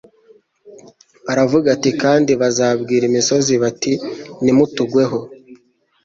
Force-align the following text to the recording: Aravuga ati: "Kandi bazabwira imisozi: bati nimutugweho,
Aravuga 1.31 1.67
ati: 1.75 1.89
"Kandi 2.01 2.31
bazabwira 2.41 3.03
imisozi: 3.09 3.53
bati 3.63 3.93
nimutugweho, 4.43 5.19